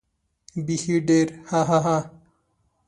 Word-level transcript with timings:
بېخي 0.65 0.95
ډېر 1.07 1.27
هههه. 1.49 1.97